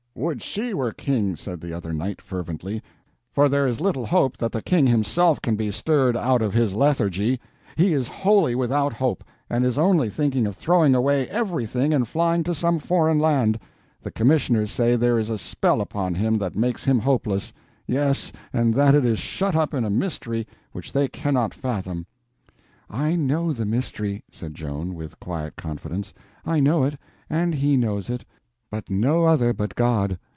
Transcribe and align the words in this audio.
"Would 0.13 0.41
she 0.43 0.73
were 0.73 0.91
King!" 0.91 1.37
said 1.37 1.61
the 1.61 1.71
other 1.73 1.93
knight, 1.93 2.21
fervently. 2.21 2.83
"For 3.31 3.47
there 3.47 3.65
is 3.65 3.79
little 3.79 4.05
hope 4.05 4.35
that 4.37 4.51
the 4.51 4.61
King 4.61 4.85
himself 4.85 5.41
can 5.41 5.55
be 5.55 5.71
stirred 5.71 6.17
out 6.17 6.41
of 6.41 6.53
his 6.53 6.75
lethargy. 6.75 7.39
He 7.77 7.93
is 7.93 8.09
wholly 8.09 8.53
without 8.53 8.91
hope, 8.91 9.23
and 9.49 9.63
is 9.63 9.77
only 9.77 10.09
thinking 10.09 10.45
of 10.45 10.53
throwing 10.53 10.93
away 10.95 11.29
everything 11.29 11.93
and 11.93 12.05
flying 12.05 12.43
to 12.43 12.53
some 12.53 12.77
foreign 12.77 13.19
land. 13.19 13.57
The 14.01 14.11
commissioners 14.11 14.69
say 14.69 14.97
there 14.97 15.17
is 15.17 15.29
a 15.29 15.37
spell 15.37 15.79
upon 15.79 16.15
him 16.15 16.37
that 16.39 16.57
makes 16.57 16.83
him 16.83 16.99
hopeless—yes, 16.99 18.33
and 18.51 18.73
that 18.73 18.93
it 18.93 19.05
is 19.05 19.17
shut 19.17 19.55
up 19.55 19.73
in 19.73 19.85
a 19.85 19.89
mystery 19.89 20.45
which 20.73 20.91
they 20.91 21.07
cannot 21.07 21.53
fathom." 21.53 22.05
"I 22.89 23.15
know 23.15 23.53
the 23.53 23.65
mystery," 23.65 24.25
said 24.29 24.55
Joan, 24.55 24.93
with 24.93 25.21
quiet 25.21 25.55
confidence; 25.55 26.13
"I 26.45 26.59
know 26.59 26.83
it, 26.83 26.97
and 27.29 27.55
he 27.55 27.77
knows 27.77 28.09
it, 28.09 28.25
but 28.69 28.89
no 28.89 29.25
other 29.25 29.51
but 29.51 29.75
God. 29.75 30.17